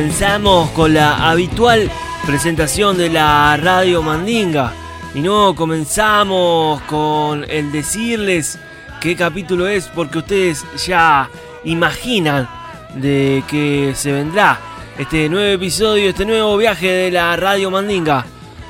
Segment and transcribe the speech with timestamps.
[0.00, 1.90] comenzamos con la habitual
[2.24, 4.72] presentación de la Radio Mandinga.
[5.14, 8.58] Y no comenzamos con el decirles
[8.98, 11.28] qué capítulo es, porque ustedes ya
[11.64, 12.48] imaginan
[12.94, 14.58] de que se vendrá
[14.96, 18.24] este nuevo episodio, este nuevo viaje de la Radio Mandinga,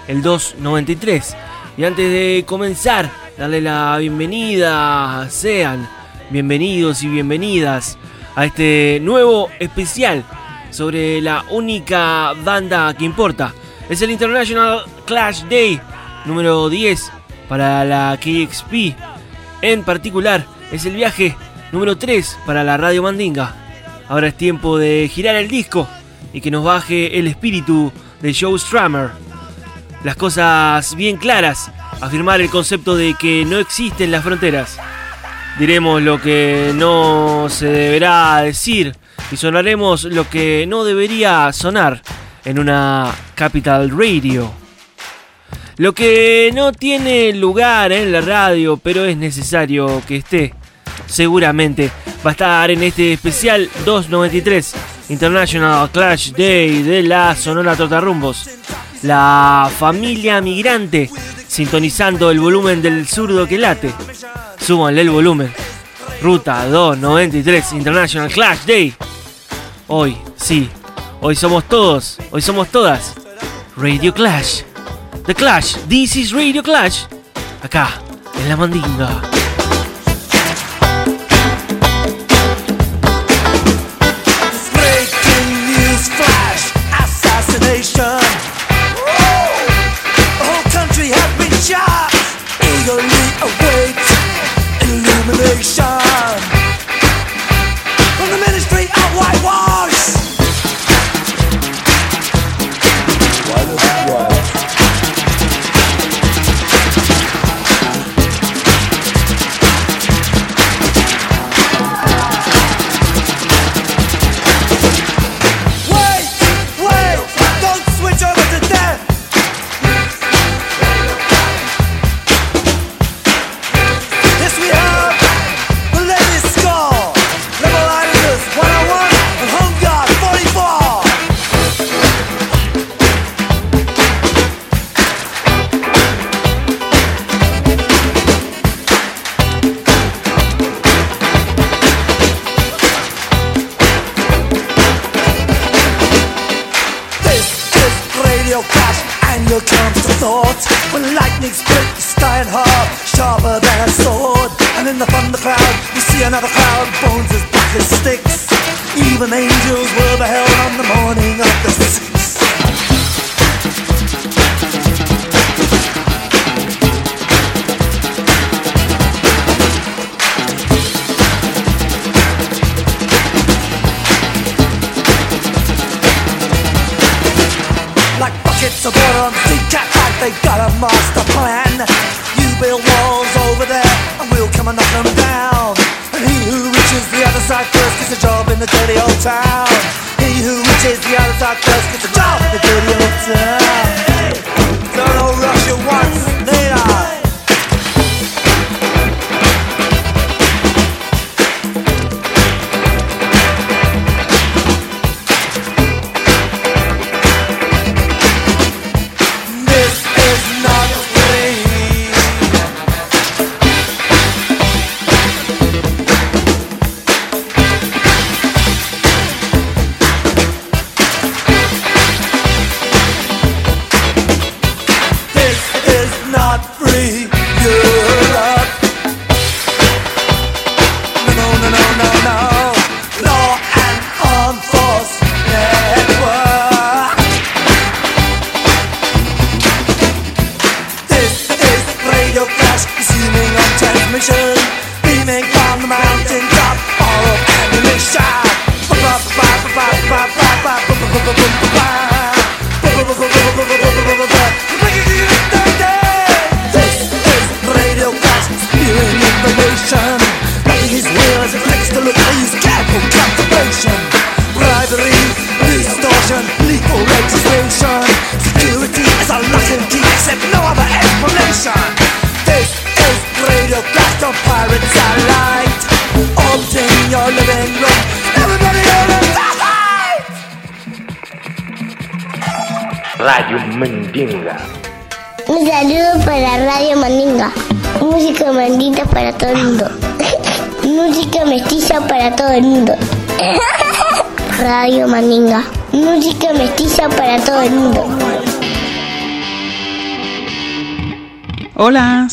[0.08, 1.36] el 293.
[1.76, 3.08] Y antes de comenzar,
[3.38, 5.88] darle la bienvenida, sean
[6.28, 7.98] bienvenidos y bienvenidas
[8.34, 10.24] a este nuevo especial
[10.70, 13.54] sobre la única banda que importa.
[13.88, 15.80] Es el International Clash Day
[16.24, 17.10] número 10
[17.48, 18.96] para la KXP.
[19.62, 21.36] En particular, es el viaje
[21.72, 23.54] número 3 para la Radio Mandinga.
[24.08, 25.88] Ahora es tiempo de girar el disco
[26.32, 29.10] y que nos baje el espíritu de Joe Strummer.
[30.04, 34.78] Las cosas bien claras, afirmar el concepto de que no existen las fronteras.
[35.58, 38.96] Diremos lo que no se deberá decir
[39.30, 42.02] y sonaremos lo que no debería sonar
[42.44, 44.52] en una Capital Radio.
[45.76, 50.54] Lo que no tiene lugar en la radio, pero es necesario que esté,
[51.06, 51.90] seguramente
[52.24, 54.74] va a estar en este especial 293
[55.08, 58.48] International Clash Day de la Sonora Trotarrumbos.
[59.02, 61.10] La familia migrante
[61.48, 63.92] sintonizando el volumen del zurdo que late.
[64.60, 65.52] Súbanle el volumen.
[66.22, 68.94] Ruta 293 International Clash Day.
[69.88, 70.68] Hoy, sí,
[71.20, 73.14] hoy somos todos, hoy somos todas.
[73.76, 74.62] Radio Clash.
[75.26, 77.04] The Clash, this is Radio Clash.
[77.62, 78.00] Acá,
[78.38, 79.22] en la mandinga.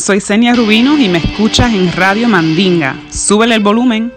[0.08, 2.96] Soy Senia Rubino y me escuchas en Radio Mandinga.
[3.10, 4.14] Súbele el volumen.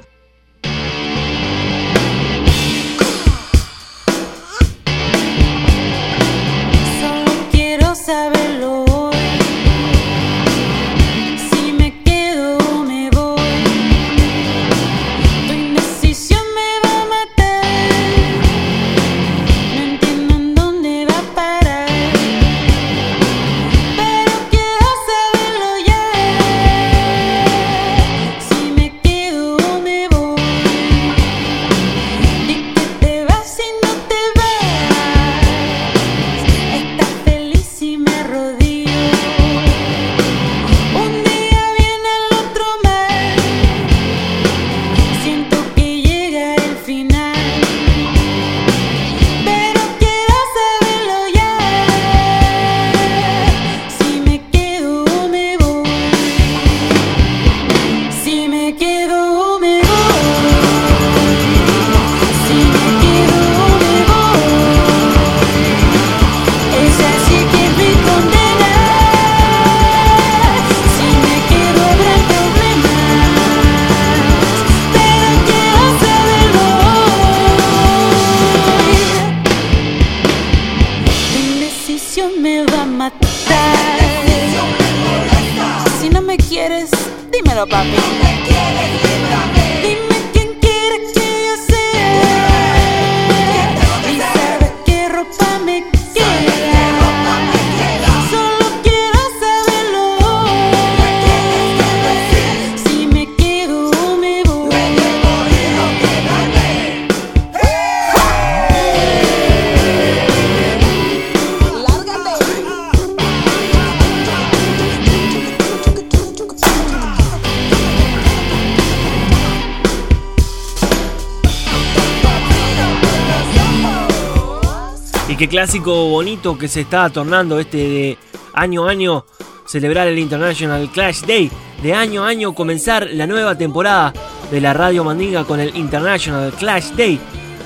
[125.36, 128.18] Qué clásico bonito que se está tornando este de
[128.52, 129.24] año a año
[129.64, 131.50] celebrar el International Clash Day.
[131.82, 134.12] De año a año comenzar la nueva temporada
[134.50, 137.20] de la Radio Mandinga con el International Clash Day.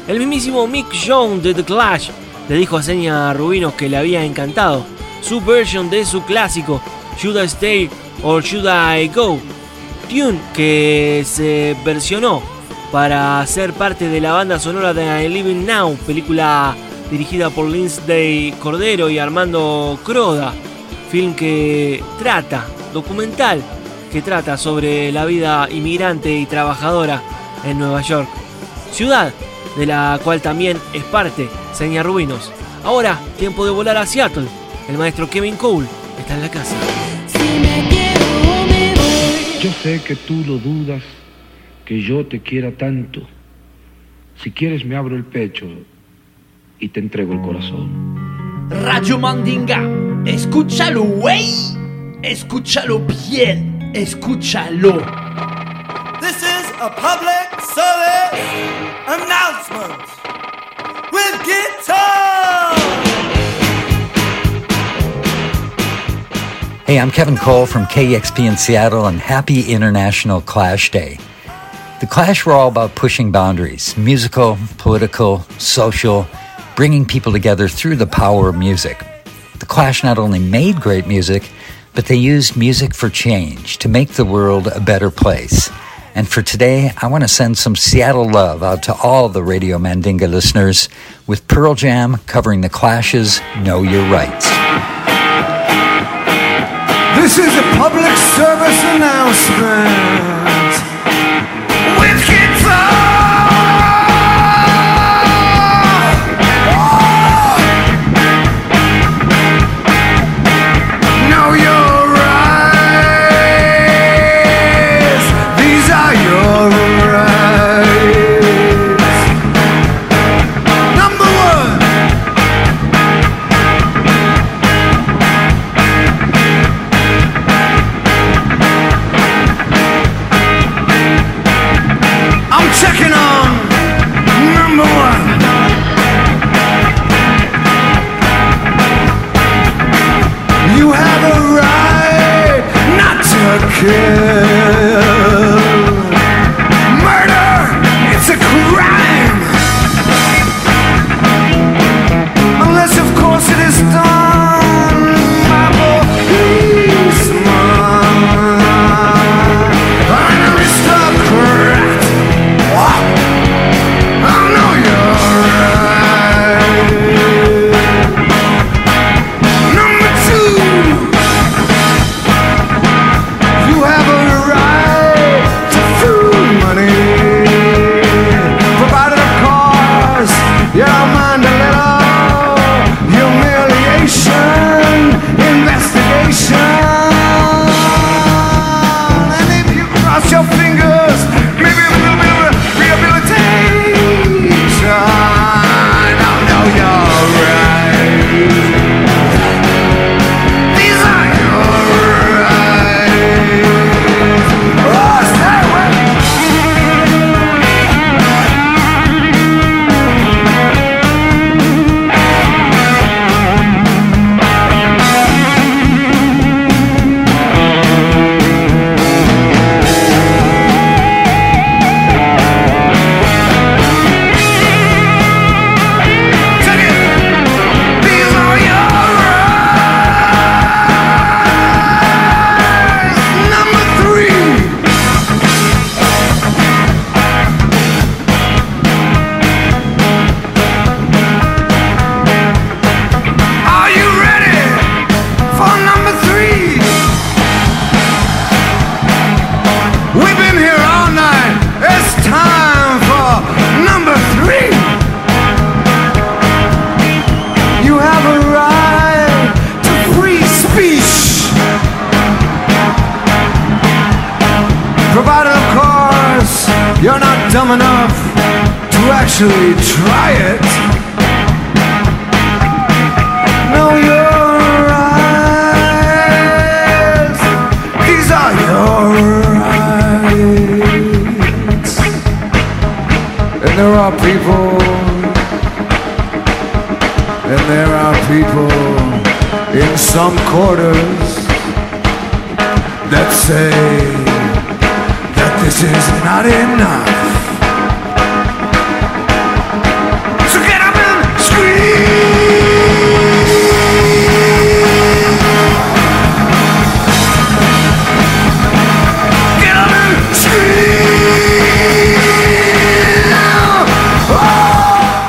[0.07, 2.11] El mismísimo Mick Jones de The Clash
[2.49, 4.85] le dijo a Seña Rubinos que le había encantado
[5.23, 6.83] su versión de su clásico
[7.19, 7.91] Should I Stay
[8.23, 9.39] or Should I Go?
[10.09, 12.43] Tune que se versionó
[12.93, 16.77] para ser parte de la banda sonora de Living Now, película
[17.11, 20.53] dirigida por Lindsay Cordero y Armando Croda,
[21.11, 23.63] film que trata, documental,
[24.13, 27.23] que trata sobre la vida inmigrante y trabajadora
[27.65, 28.29] en Nueva York,
[28.93, 29.33] ciudad
[29.77, 32.53] de la cual también es parte Seña Rubinos.
[32.85, 34.47] Ahora, tiempo de volar a Seattle.
[34.89, 35.87] El maestro Kevin Cole
[36.19, 36.77] está en la casa.
[39.61, 41.03] Yo sé que tú lo dudas,
[41.85, 43.23] que yo te quiera tanto.
[44.43, 45.67] Si quieres me abro el pecho
[46.79, 48.15] y te entrego el corazón.
[48.71, 49.81] Radio Mandinga,
[50.25, 51.53] escúchalo, güey.
[52.23, 53.01] Escúchalo
[53.31, 54.99] bien, escúchalo.
[56.21, 58.41] This is a public service
[59.07, 60.01] announcement
[61.13, 62.75] with guitar.
[66.87, 71.19] Hey, I'm Kevin Cole from KEXP in Seattle, and happy International Clash Day.
[72.01, 76.27] The Clash were all about pushing boundaries musical, political, social,
[76.77, 79.05] bringing people together through the power of music.
[79.59, 81.51] The Clash not only made great music,
[81.95, 85.71] but they used music for change to make the world a better place.
[86.17, 89.79] And for today, I want to send some Seattle love out to all the Radio
[89.79, 90.89] Mandinga listeners
[91.27, 94.49] with Pearl Jam covering the Clash's Know Your Rights.
[97.21, 100.54] This is a public service announcement.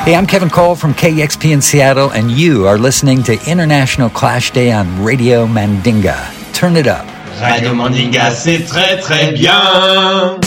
[0.06, 4.52] Hey, I'm Kevin Cole from KXP in Seattle, and you are listening to International Clash
[4.52, 6.54] Day on Radio Mandinga.
[6.54, 7.04] Turn it up.
[7.40, 10.38] Radio Mandinga, c'est très très bien.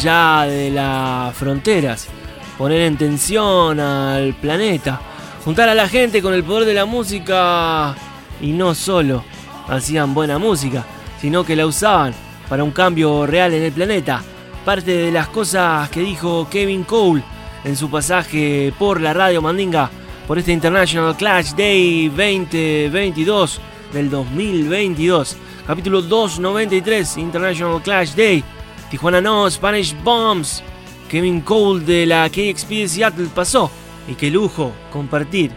[0.00, 2.08] Allá de las fronteras,
[2.56, 4.98] poner en tensión al planeta,
[5.44, 7.94] juntar a la gente con el poder de la música
[8.40, 9.22] y no solo
[9.68, 10.86] hacían buena música,
[11.20, 12.14] sino que la usaban
[12.48, 14.22] para un cambio real en el planeta.
[14.64, 17.22] Parte de las cosas que dijo Kevin Cole
[17.64, 19.90] en su pasaje por la radio Mandinga
[20.26, 23.60] por este International Clash Day 2022
[23.92, 25.36] del 2022.
[25.66, 28.42] Capítulo 293, International Clash Day.
[28.90, 30.62] Tijuana no, Spanish Bombs.
[31.08, 33.70] Kevin Cole de la KXP de Seattle pasó.
[34.08, 35.52] Y qué lujo compartir,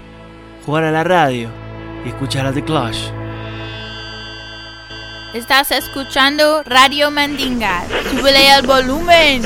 [0.66, 1.50] jugar a la radio
[2.06, 3.10] y escuchar a The Clash.
[5.34, 7.84] Estás escuchando Radio Mandinga.
[8.12, 9.42] Súbele al volumen.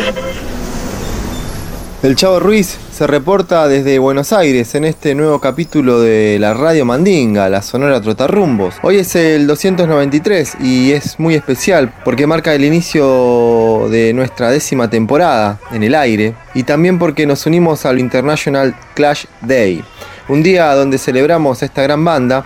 [2.04, 6.84] El Chavo Ruiz se reporta desde Buenos Aires en este nuevo capítulo de la Radio
[6.84, 8.74] Mandinga, la Sonora Trotarrumbos.
[8.82, 14.90] Hoy es el 293 y es muy especial porque marca el inicio de nuestra décima
[14.90, 19.84] temporada en el aire y también porque nos unimos al International Clash Day,
[20.28, 22.46] un día donde celebramos esta gran banda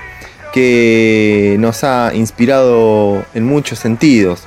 [0.51, 4.43] que nos ha inspirado en muchos sentidos.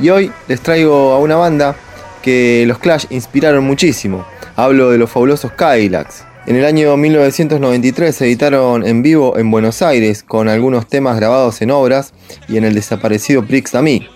[0.00, 1.76] Y hoy les traigo a una banda
[2.22, 4.31] que los Clash inspiraron muchísimo.
[4.54, 6.24] Hablo de los fabulosos Cadillacs.
[6.44, 11.62] En el año 1993 se editaron en vivo en Buenos Aires con algunos temas grabados
[11.62, 12.12] en obras
[12.48, 14.06] y en el desaparecido Prix Me.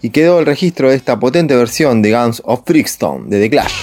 [0.00, 3.74] Y quedó el registro de esta potente versión de Guns of Brixton de The Clash.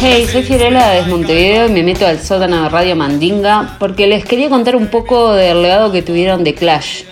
[0.00, 4.24] Hey, soy Fiorella desde Montevideo y me meto al sótano de Radio Mandinga porque les
[4.24, 7.02] quería contar un poco del legado que tuvieron de Clash.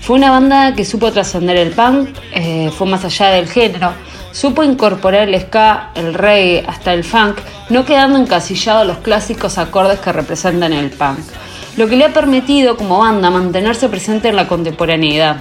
[0.00, 3.94] Fue una banda que supo trascender el punk, eh, fue más allá del género,
[4.30, 7.38] supo incorporar el ska, el reggae, hasta el funk,
[7.70, 11.20] no quedando encasillados los clásicos acordes que representan el punk.
[11.78, 15.38] Lo que le ha permitido como banda mantenerse presente en la contemporaneidad.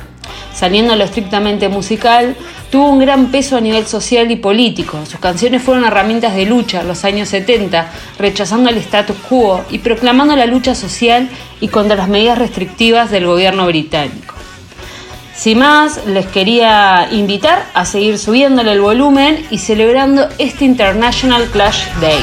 [0.54, 2.36] Saliendo lo estrictamente musical,
[2.70, 5.00] tuvo un gran peso a nivel social y político.
[5.06, 9.80] Sus canciones fueron herramientas de lucha en los años 70, rechazando el status quo y
[9.80, 14.36] proclamando la lucha social y contra las medidas restrictivas del gobierno británico.
[15.36, 21.88] Sin más, les quería invitar a seguir subiéndole el volumen y celebrando este International Clash
[22.00, 22.22] Day.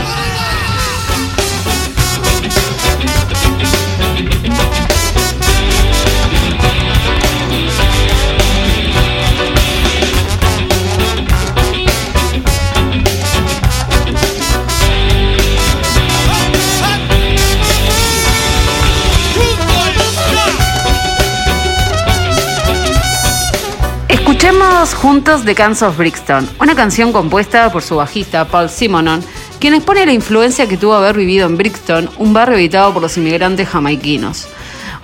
[24.95, 29.23] Juntos The Guns of Brixton, una canción compuesta por su bajista Paul Simonon,
[29.59, 33.17] quien expone la influencia que tuvo haber vivido en Brixton, un barrio habitado por los
[33.17, 34.49] inmigrantes jamaiquinos.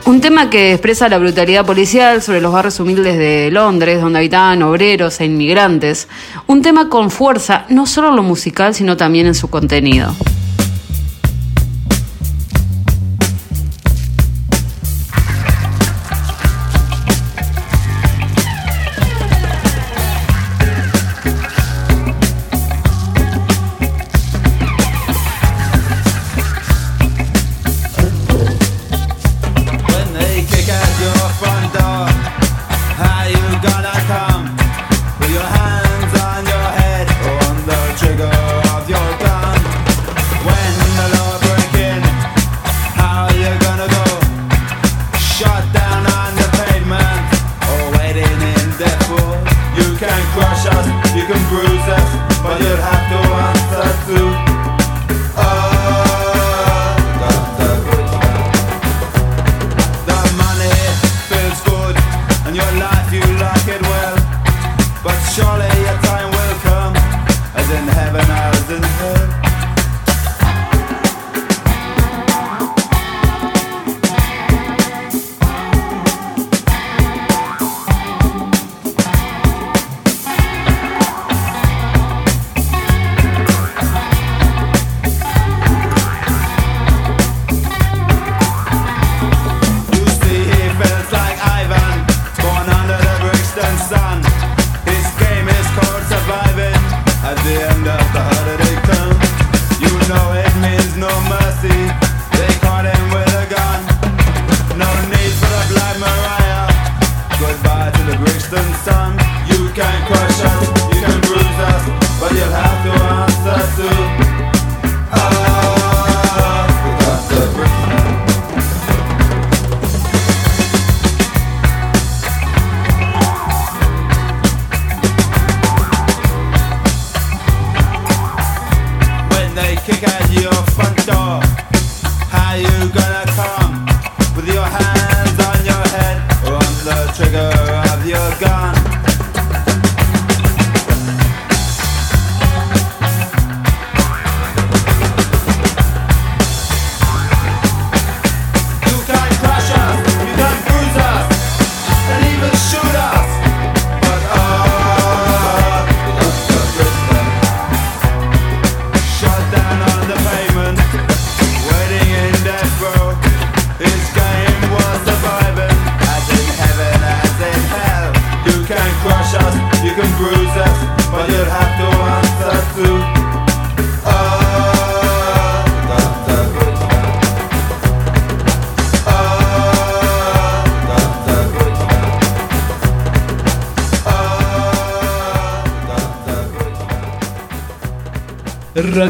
[0.05, 4.63] Un tema que expresa la brutalidad policial sobre los barrios humildes de Londres, donde habitaban
[4.63, 6.07] obreros e inmigrantes.
[6.47, 10.15] Un tema con fuerza, no solo en lo musical, sino también en su contenido.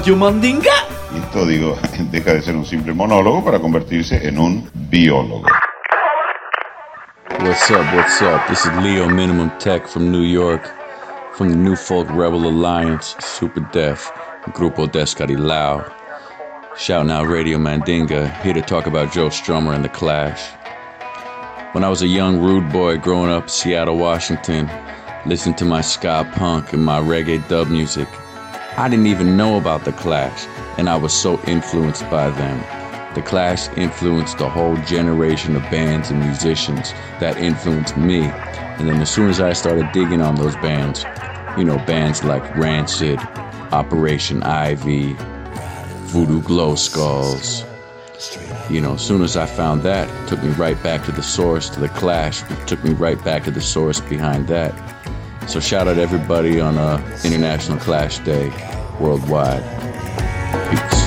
[0.07, 0.71] Radio Mandinga.
[1.13, 1.77] Y esto, digo,
[2.13, 5.49] deja de ser un simple monólogo para convertirse en un biólogo.
[7.41, 8.47] What's up, what's up?
[8.47, 10.71] This is Leo Minimum Tech from New York,
[11.33, 14.09] from the New Folk Rebel Alliance, Super Def,
[14.53, 15.93] Grupo Descarilao.
[16.77, 20.41] Shouting out Radio Mandinga, here to talk about Joe Strummer and The Clash.
[21.75, 24.71] When I was a young rude boy growing up in Seattle, Washington,
[25.27, 28.07] listening to my ska punk and my reggae dub music,
[28.79, 32.59] I didn't even know about The Clash, and I was so influenced by them.
[33.15, 38.25] The Clash influenced a whole generation of bands and musicians that influenced me.
[38.25, 41.07] And then as soon as I started digging on those bands,
[41.57, 43.19] you know, bands like Rancid,
[43.73, 45.17] Operation Ivy,
[46.11, 47.65] Voodoo Glow Skulls,
[48.69, 51.23] you know, as soon as I found that, it took me right back to the
[51.23, 54.75] source, to the Clash, it took me right back to the source behind that.
[55.47, 58.51] So shout out everybody on uh, International Clash Day
[59.01, 59.63] worldwide.
[60.71, 61.06] Peace.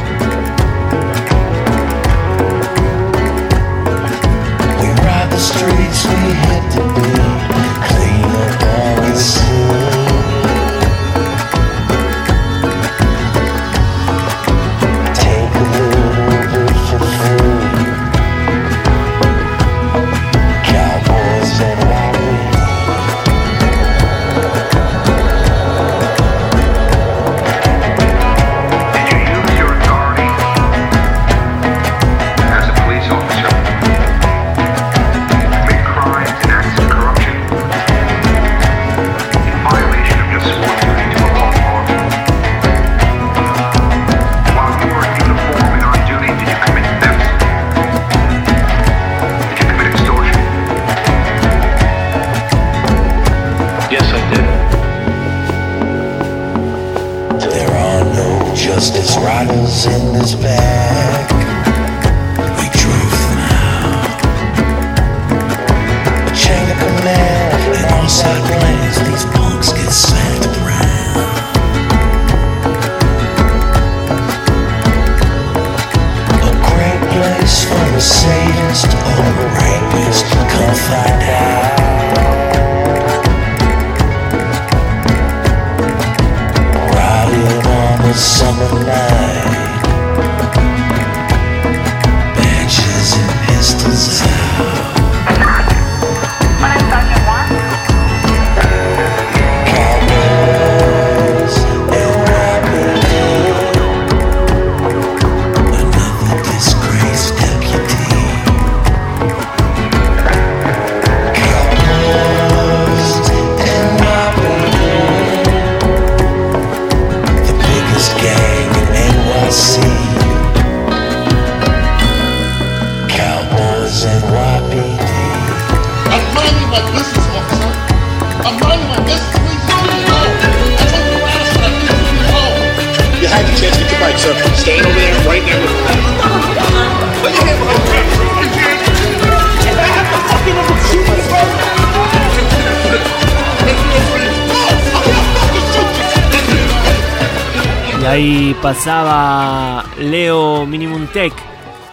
[148.61, 151.33] Pasaba Leo Minimum Tech.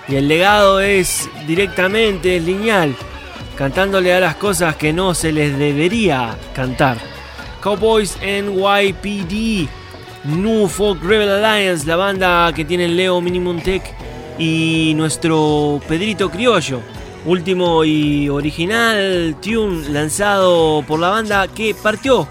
[0.09, 2.95] Y el legado es directamente, lineal,
[3.57, 6.99] cantándole a las cosas que no se les debería cantar.
[7.61, 9.69] Cowboys NYPD,
[10.25, 13.83] New Folk Rebel Alliance, la banda que tiene Leo Minimum Tech
[14.39, 16.81] y nuestro Pedrito Criollo.
[17.25, 22.29] Último y original tune lanzado por la banda que partió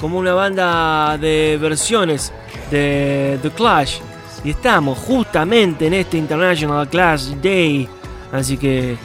[0.00, 2.32] como una banda de versiones
[2.70, 3.98] de The Clash
[4.44, 7.88] Y estamos justamente en este International Clash Day.
[8.32, 8.96] Así que,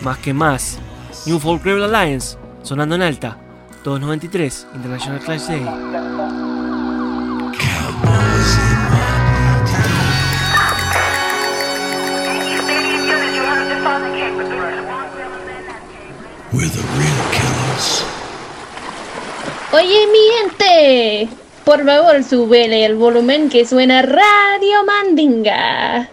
[0.00, 0.78] más que más,
[1.26, 3.36] New Folk Rebel Alliance, sonando en alta.
[3.84, 5.66] 293, International Clash Day.
[16.50, 18.04] We're the real killers.
[19.70, 21.28] Oye, mi gente,
[21.68, 26.08] por favor, súbele el volumen que suena Radio Mandinga.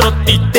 [0.00, 0.49] otro.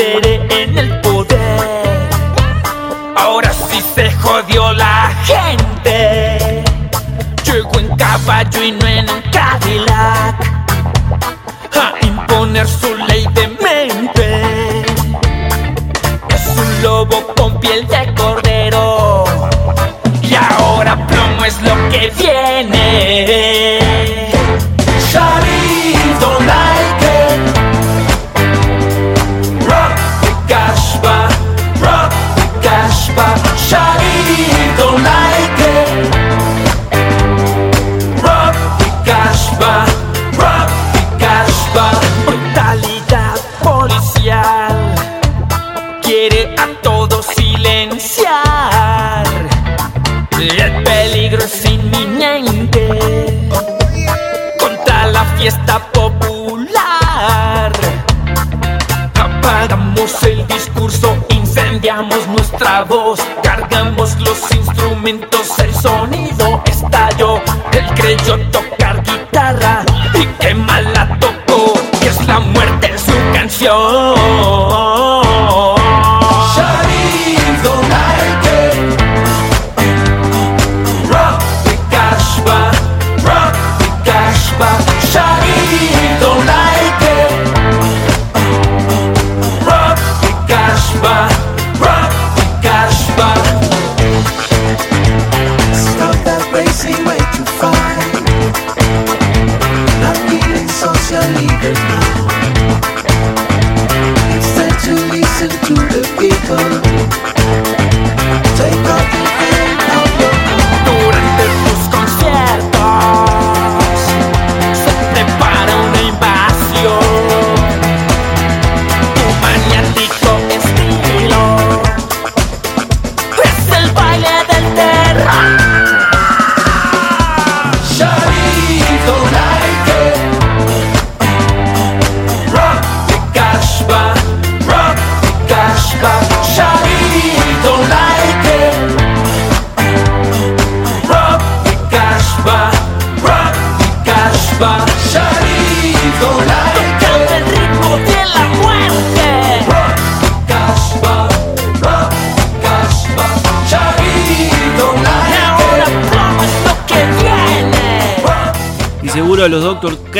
[65.04, 67.40] El sonido estalló.
[67.72, 69.84] Él creyó tocar guitarra
[70.14, 74.51] y qué mal la tocó, y es la muerte en su canción.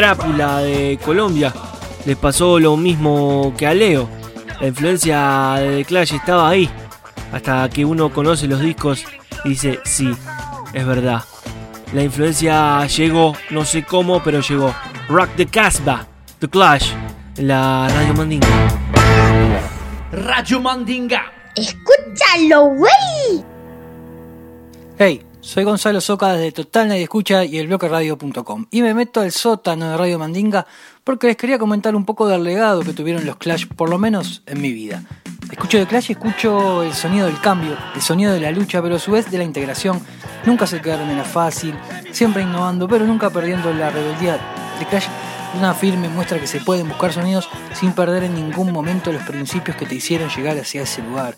[0.03, 1.55] Crápula de Colombia
[2.05, 4.09] les pasó lo mismo que a Leo.
[4.61, 6.69] La influencia de The Clash estaba ahí.
[7.33, 9.05] Hasta que uno conoce los discos
[9.45, 10.13] y dice, sí,
[10.73, 11.23] es verdad.
[11.95, 14.75] La influencia llegó, no sé cómo, pero llegó.
[15.09, 16.05] Rock the Casbah,
[16.41, 16.95] The Clash,
[17.37, 18.49] en la Radio Mandinga.
[20.11, 21.33] Radio Mandinga.
[21.55, 23.45] ¡Escúchalo, güey!
[24.99, 29.33] Hey, soy Gonzalo Soca desde Total Nadie Escucha y el radio.com y me meto al
[29.33, 30.67] sótano de Radio Mandinga
[31.03, 34.43] porque les quería comentar un poco del legado que tuvieron los Clash, por lo menos
[34.47, 35.03] en mi vida.
[35.51, 38.95] Escucho de Clash y escucho el sonido del cambio, el sonido de la lucha, pero
[38.95, 40.01] a su vez de la integración.
[40.47, 41.75] Nunca se quedaron en la fácil,
[42.13, 44.39] siempre innovando, pero nunca perdiendo la rebeldía.
[44.79, 45.07] The Clash
[45.55, 49.77] una firme muestra que se pueden buscar sonidos sin perder en ningún momento los principios
[49.77, 51.35] que te hicieron llegar hacia ese lugar.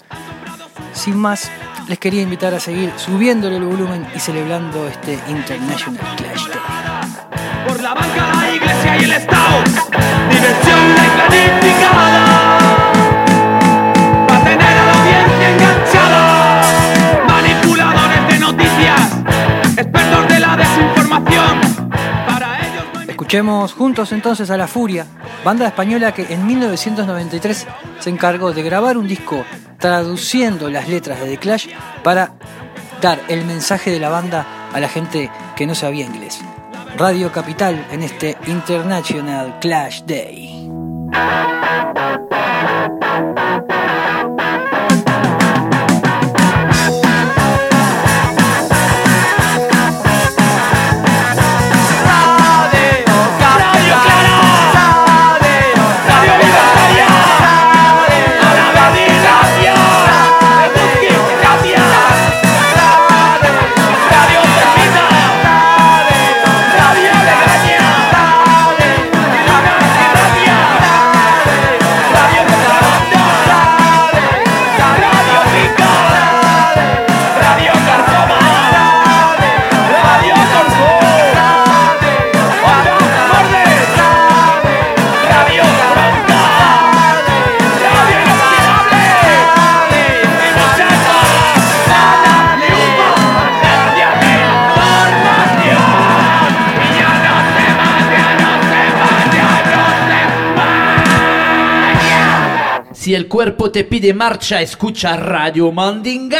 [0.92, 1.50] Sin más,
[1.88, 6.58] les quería invitar a seguir subiéndole el volumen y celebrando este International Clash Day.
[7.66, 9.64] Por la banca, la iglesia y el Estado.
[10.30, 10.94] Diversión
[11.28, 12.33] planificada.
[23.24, 25.06] Escuchemos juntos entonces a La Furia
[25.42, 27.66] banda española que en 1993
[27.98, 29.46] se encargó de grabar un disco
[29.78, 31.68] traduciendo las letras de The Clash
[32.02, 32.34] para
[33.00, 36.38] dar el mensaje de la banda a la gente que no sabía inglés.
[36.98, 40.68] Radio Capital en este International Clash Day.
[103.04, 106.38] Si el cuerpo te pide marcha, escucha Radio Mandinga.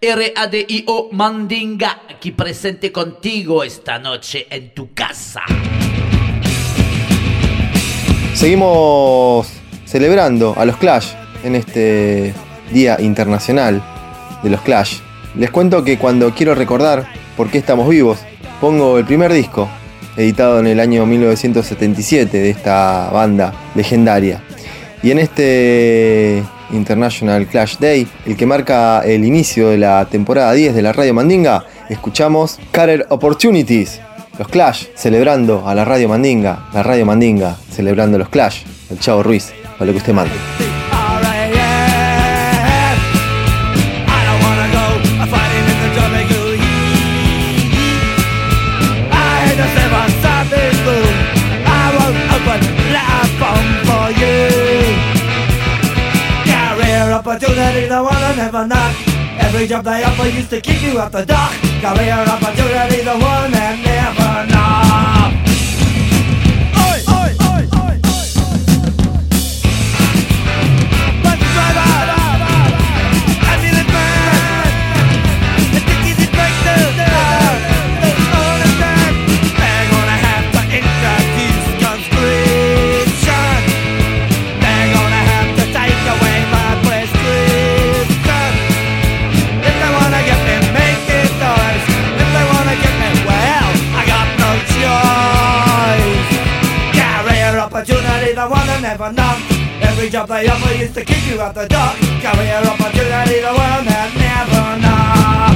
[0.00, 5.40] R-A-D-I-O Mandinga, aquí presente contigo esta noche en tu casa.
[8.32, 9.48] Seguimos
[9.86, 12.32] celebrando a los Clash en este
[12.70, 13.82] Día Internacional
[14.44, 14.98] de los Clash.
[15.34, 18.20] Les cuento que cuando quiero recordar por qué estamos vivos,
[18.60, 19.68] pongo el primer disco,
[20.16, 24.44] editado en el año 1977 de esta banda legendaria.
[25.04, 26.42] Y en este
[26.72, 31.12] International Clash Day, el que marca el inicio de la temporada 10 de la Radio
[31.12, 34.00] Mandinga, escuchamos Career Opportunities,
[34.38, 39.22] los Clash, celebrando a la Radio Mandinga, la Radio Mandinga, celebrando los Clash, el Chavo
[39.22, 40.63] Ruiz, para lo que usted mande.
[57.26, 58.94] Opportunity, the one I never knock.
[59.40, 61.52] Every job they offer used to kick you out the dock.
[61.80, 64.73] Career opportunity, the one that never knock.
[100.14, 101.90] Job they offer used to kick you out the door.
[102.22, 105.54] Career opportunity, the one that never knock.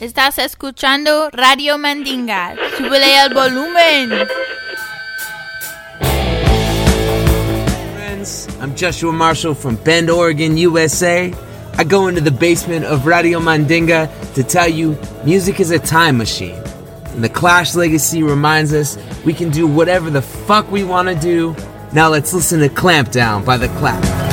[0.00, 2.54] Estás escuchando Radio Mandinga.
[2.76, 4.28] Súbele el volumen.
[7.94, 8.46] friends.
[8.60, 11.32] I'm Joshua Marshall from Bend, Oregon, USA.
[11.76, 16.16] I go into the basement of Radio Mandinga to tell you music is a time
[16.16, 16.54] machine.
[17.06, 21.16] And the Clash legacy reminds us we can do whatever the fuck we want to
[21.16, 21.56] do.
[21.92, 24.23] Now let's listen to Clampdown by the Clash.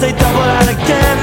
[0.00, 1.17] they double out again.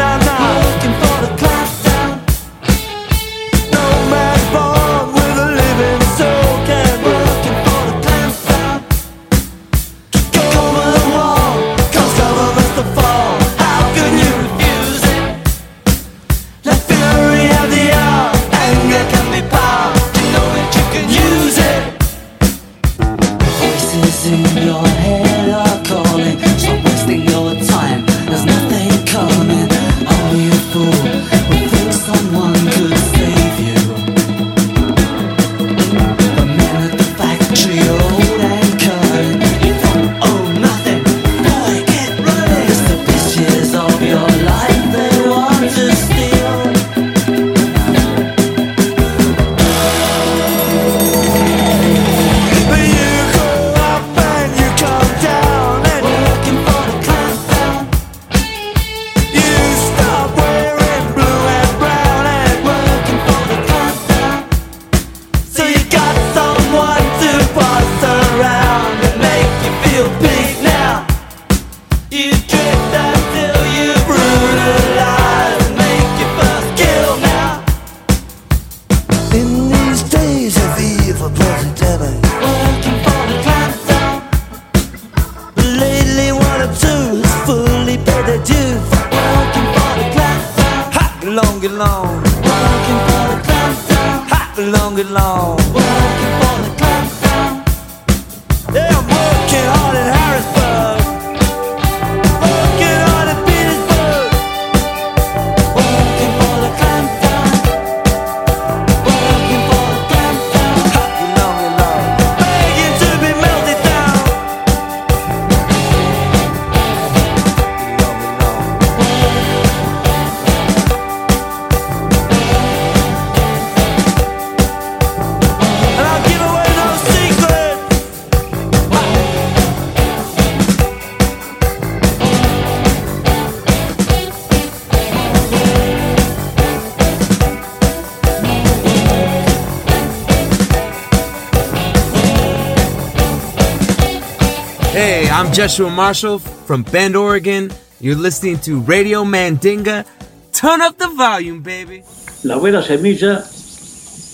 [145.55, 147.71] Joshua Marshall from Bend, Oregon.
[148.01, 150.05] You're listening to Radio Mandinga.
[150.51, 152.03] Turn up the volume, baby.
[152.43, 153.37] La buena semilla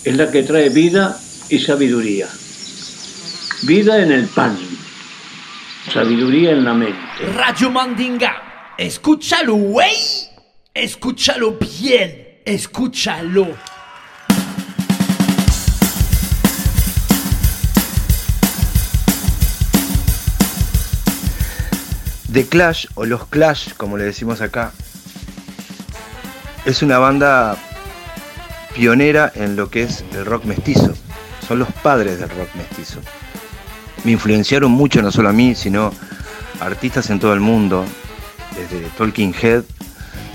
[0.04, 1.16] es la que trae vida
[1.48, 2.28] y sabiduría.
[3.68, 4.58] Vida en el pan,
[5.94, 6.98] sabiduría en la mente.
[7.36, 8.74] Radio Mandinga.
[8.80, 9.94] Escúchalo, güey.
[10.74, 12.40] Escúchalo bien.
[12.44, 13.46] Escúchalo.
[22.32, 24.72] The Clash, o los Clash, como le decimos acá,
[26.64, 27.58] es una banda
[28.74, 30.94] pionera en lo que es el rock mestizo.
[31.46, 33.00] Son los padres del rock mestizo.
[34.06, 35.92] Me influenciaron mucho, no solo a mí, sino
[36.62, 37.86] artistas en todo el mundo,
[38.56, 39.64] desde Talking Head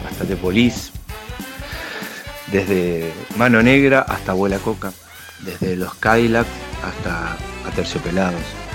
[0.06, 0.90] hasta The Police,
[2.52, 4.92] desde Mano Negra hasta Abuela Coca,
[5.40, 6.46] desde los Cadillac
[6.84, 8.65] hasta Aterciopelados.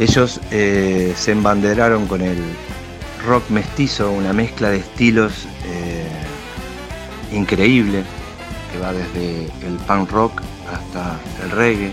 [0.00, 2.38] Ellos eh, se embanderaron con el
[3.26, 6.08] rock mestizo, una mezcla de estilos eh,
[7.36, 8.02] increíble,
[8.72, 10.40] que va desde el punk rock
[10.72, 11.92] hasta el reggae,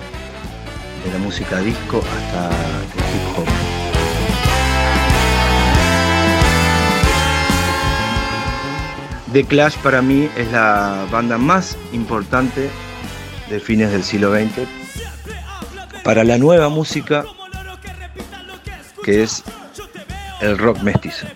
[1.04, 3.46] de la música disco hasta el hip hop.
[9.34, 12.70] The Clash para mí es la banda más importante
[13.50, 14.66] de fines del siglo XX
[16.06, 17.26] para la nueva música
[19.08, 19.42] que es
[20.42, 21.28] el rock mestizo.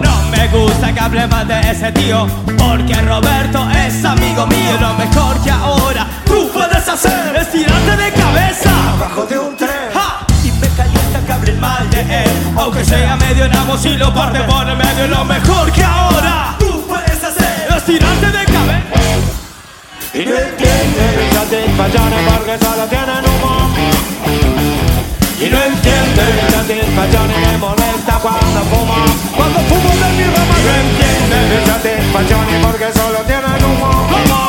[0.00, 4.78] No me gusta que hable mal de ese tío, porque Roberto es amigo mío.
[4.80, 9.90] Lo mejor que ahora tú puedes hacer es tirarte de cabeza abajo de un tren.
[9.92, 10.24] ¡Ja!
[10.44, 14.38] Y me calienta que hablen mal de él, aunque sea medio nabo si lo parte
[14.44, 15.08] por el medio.
[15.08, 19.11] Lo mejor que ahora tú puedes hacer es tirarte de cabeza.
[20.14, 23.72] Y no entiende las satisfacciones porque solo tienen humo.
[25.40, 28.94] Y no entiende las satisfacciones me molesta cuando fumo.
[29.34, 30.54] Cuando fumo de mi rama.
[30.58, 33.88] Y no entiende las satisfacciones porque solo tienen humo.
[34.12, 34.42] Humo.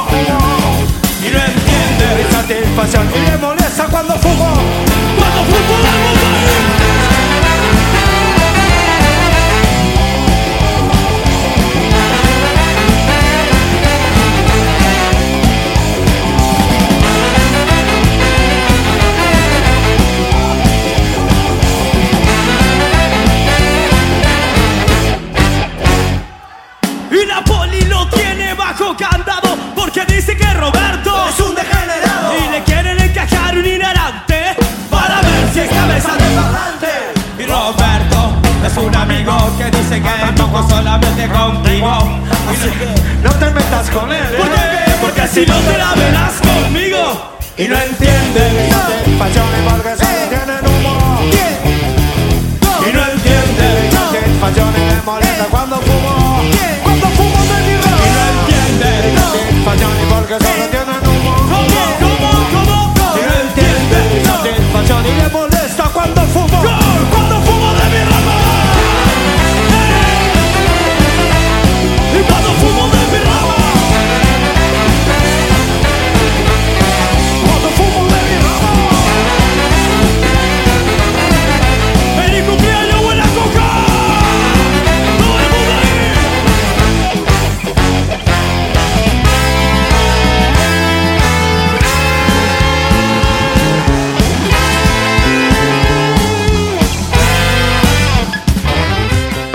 [1.23, 4.49] Y no entiende las satisfacciones y le molesta cuando fumo.
[5.17, 7.02] Cuando fumo de mi
[30.63, 34.55] Roberto es un degenerado y le quieren encajar un inherente
[34.89, 36.87] para ver si es cabeza de parlante.
[37.37, 38.31] Y Roberto
[38.65, 41.89] es un amigo que dice que toco solamente contigo.
[42.49, 42.87] Así que
[43.21, 44.23] no te metas con él.
[44.37, 44.91] ¿Por qué?
[45.01, 47.35] Porque si no te la verás conmigo.
[47.57, 48.71] Y no entiende
[49.05, 49.17] mis
[60.39, 60.95] satisfacciones porque solo tienen
[61.97, 62.83] humo.
[63.15, 65.52] Y no entiende mis satisfacciones y le molesta cuando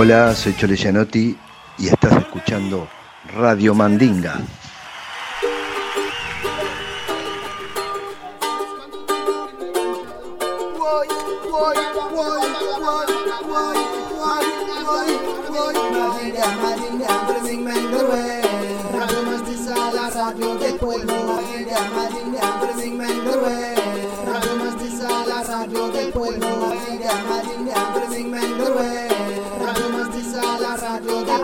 [0.01, 1.36] Hola, soy Chole Gianotti
[1.76, 2.88] y estás escuchando
[3.34, 4.40] Radio Mandinga.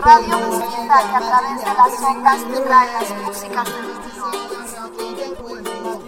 [0.03, 3.67] Radio musical que a través de las ondas te trae las músicas
[5.17, 6.03] del mundo.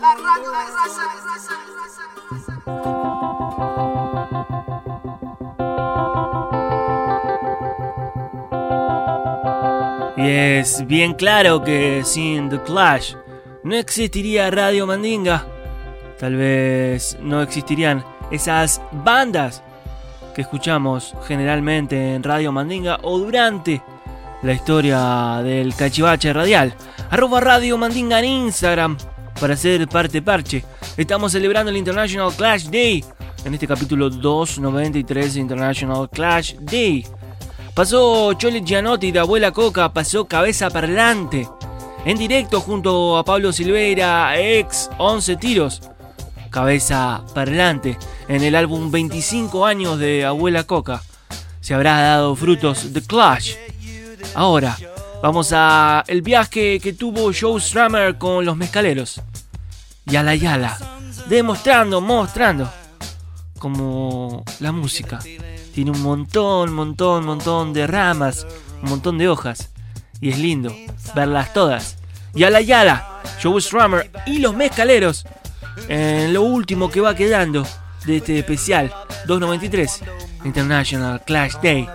[0.00, 1.06] La radio de raza,
[10.16, 13.14] Y es bien claro que sin The Clash
[13.62, 15.46] no existiría Radio Mandinga.
[16.18, 19.62] Tal vez no existirían esas bandas
[20.38, 23.82] que escuchamos generalmente en Radio Mandinga o durante
[24.44, 26.72] la historia del cachivache radial.
[27.10, 28.96] Arroba Radio Mandinga en Instagram
[29.40, 30.64] para ser parte parche.
[30.96, 33.04] Estamos celebrando el International Clash Day
[33.44, 37.04] en este capítulo 293 de International Clash Day.
[37.74, 41.48] Pasó Chole Gianotti de Abuela Coca, pasó Cabeza Parlante.
[42.04, 45.82] En directo junto a Pablo Silveira, ex 11 tiros.
[46.58, 47.96] Cabeza Parlante
[48.26, 51.00] en el álbum 25 años de Abuela Coca.
[51.60, 53.54] Se habrá dado frutos The Clash.
[54.34, 54.76] Ahora,
[55.22, 59.20] vamos a el viaje que tuvo Joe Strummer con los mezcaleros.
[60.06, 60.76] Yala Yala.
[61.28, 62.68] Demostrando, mostrando
[63.60, 65.20] como la música
[65.72, 68.48] tiene un montón, montón, montón de ramas,
[68.82, 69.70] un montón de hojas.
[70.20, 70.74] Y es lindo
[71.14, 71.98] verlas todas.
[72.34, 75.24] Yala Yala, Joe Strummer y los mezcaleros
[75.88, 77.66] en lo último que va quedando
[78.04, 78.92] de este especial
[79.26, 80.00] 293
[80.44, 81.88] International Clash Day.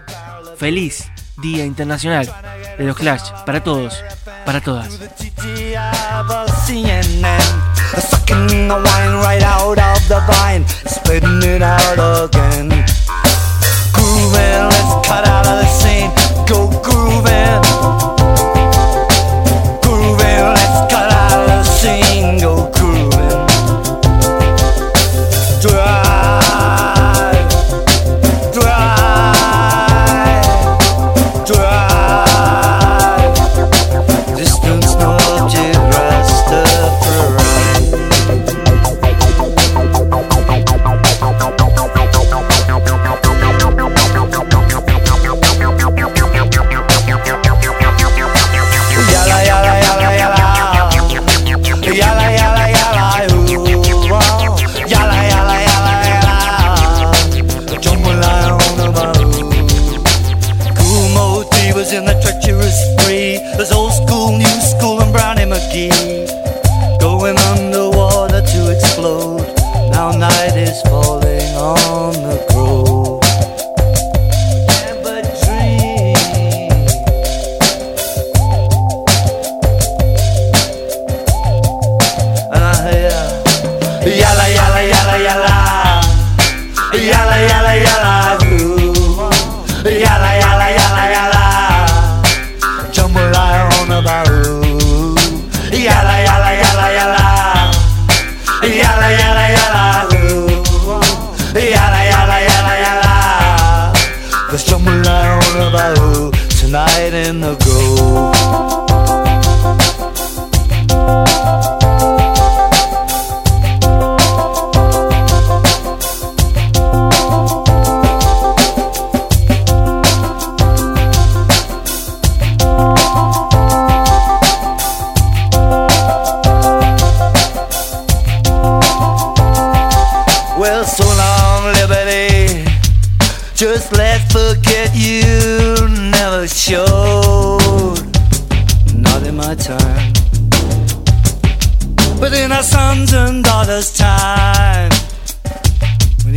[0.58, 2.32] Feliz Día Internacional
[2.78, 4.04] de los Clash para todos,
[4.46, 5.00] para todas.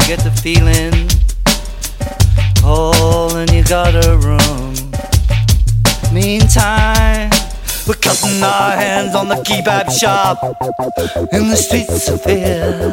[0.06, 1.08] get the feeling.
[2.62, 4.74] Hole in your gutter room.
[6.12, 7.35] Meantime
[7.86, 10.42] we're cutting our hands on the kebab shop
[11.32, 12.90] in the streets of fear.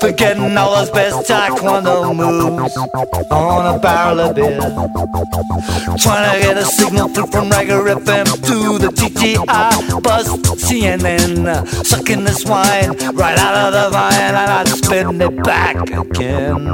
[0.00, 2.76] Forgetting all those best taekwondo moves
[3.30, 4.58] on a barrel of beer.
[5.98, 10.28] Trying to get a signal through from Rager FM to the TGI buzz
[10.64, 11.66] CNN.
[11.84, 16.64] Sucking this wine right out of the vine and I'd spin it back again.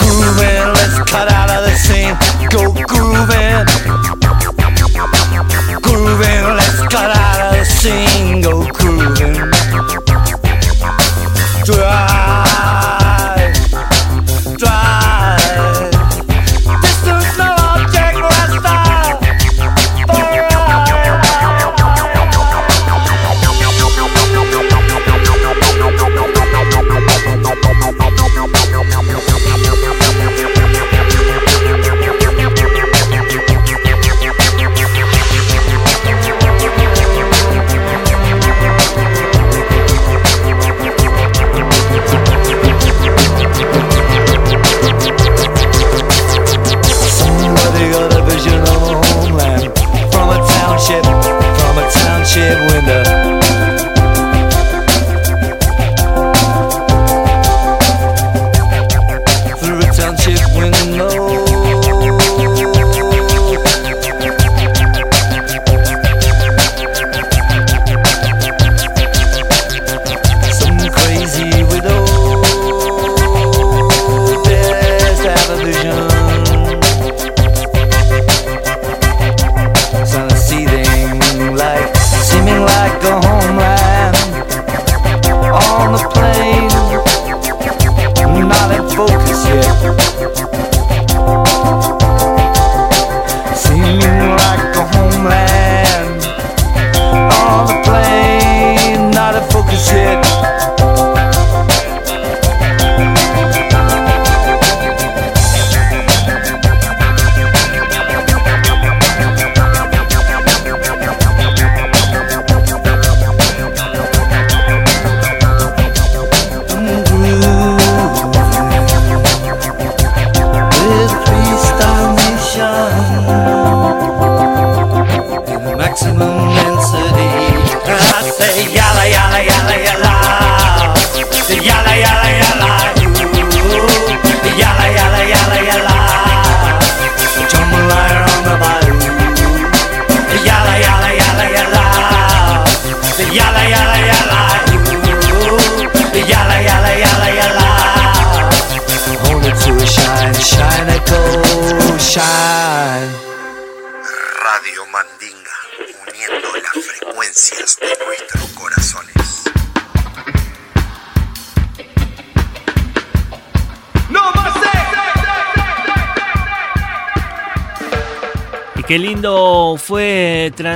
[0.00, 2.16] Grooving, let's cut out of the scene.
[2.50, 4.41] Go grooving
[5.82, 9.21] grooving, let's cut out a single groove.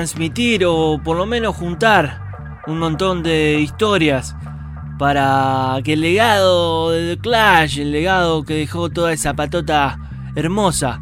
[0.06, 4.36] Transmitir o por lo menos juntar un montón de historias
[5.00, 9.98] para que el legado de Clash, el legado que dejó toda esa patota
[10.36, 11.00] hermosa,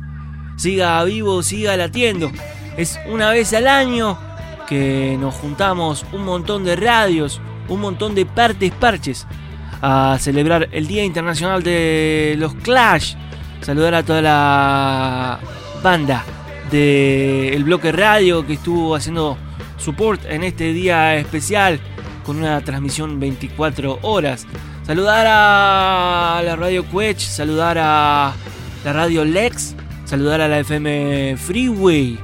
[0.56, 2.32] siga vivo, siga latiendo.
[2.78, 4.16] Es una vez al año
[4.66, 9.26] que nos juntamos un montón de radios, un montón de partes parches
[9.82, 13.16] a celebrar el Día Internacional de los Clash.
[13.60, 15.40] Saludar a toda la
[15.82, 16.24] banda
[16.74, 19.38] del bloque radio que estuvo haciendo
[19.76, 21.78] support en este día especial
[22.26, 24.44] con una transmisión 24 horas.
[24.82, 28.34] Saludar a la radio Quech, saludar a
[28.84, 32.18] la radio Lex, saludar a la FM Freeway,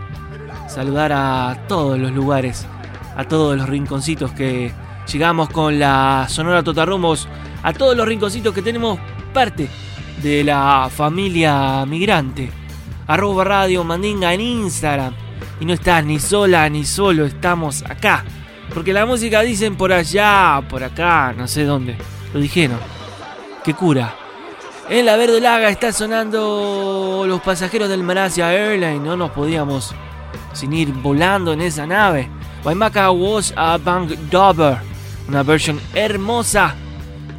[0.66, 2.66] saludar a todos los lugares,
[3.14, 4.72] a todos los rinconcitos que
[5.12, 7.28] llegamos con la Sonora Totarrumos,
[7.62, 8.98] a todos los rinconcitos que tenemos
[9.32, 9.68] parte
[10.20, 12.59] de la familia migrante.
[13.10, 15.12] Arroba Radio Mandinga en Instagram.
[15.58, 18.24] Y no estás ni sola ni solo, estamos acá.
[18.72, 21.96] Porque la música dicen por allá, por acá, no sé dónde.
[22.32, 22.78] Lo dijeron.
[23.64, 24.14] Qué cura.
[24.88, 29.02] En la Verde Laga está sonando los pasajeros del Malasia Airlines.
[29.02, 29.92] No nos podíamos
[30.52, 32.30] sin ir volando en esa nave.
[32.62, 34.78] Waimaka was a Bank Dover.
[35.26, 36.76] Una versión hermosa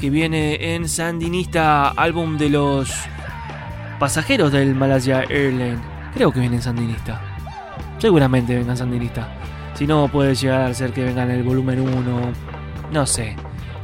[0.01, 2.91] que viene en Sandinista, álbum de los
[4.01, 5.79] pasajeros del Malasia Airlines.
[6.15, 7.21] Creo que viene en Sandinista.
[7.99, 9.29] Seguramente vengan Sandinista.
[9.75, 12.21] Si no, puede llegar a ser que vengan en el volumen 1.
[12.91, 13.35] No sé.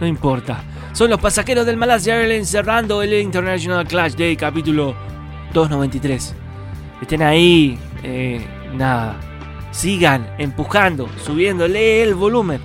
[0.01, 0.63] No importa.
[0.93, 4.95] Son los pasajeros del Malasia Airlines cerrando el International Clash Day capítulo
[5.53, 6.33] 293.
[6.99, 7.77] Estén ahí.
[8.01, 8.43] eh,
[8.73, 9.17] nada.
[9.69, 12.59] Sigan empujando, subiéndole el volumen.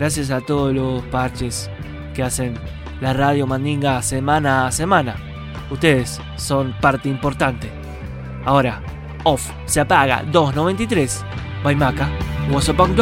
[0.00, 1.70] Gracias a todos los parches
[2.12, 2.54] que hacen
[3.00, 5.27] la radio Mandinga semana a semana.
[5.70, 7.70] Ustedes son parte importante.
[8.44, 8.82] Ahora,
[9.24, 11.24] off, se apaga 293.
[11.76, 12.08] Maca
[12.50, 12.94] was a Bang